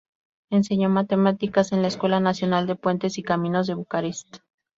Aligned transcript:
Enseñó 0.49 0.89
matemáticas 0.89 1.73
en 1.73 1.83
la 1.83 1.89
Escuela 1.89 2.19
Nacional 2.19 2.65
de 2.65 2.75
Puentes 2.75 3.19
y 3.19 3.21
Caminos 3.21 3.67
de 3.67 3.75
Bucarest. 3.75 4.37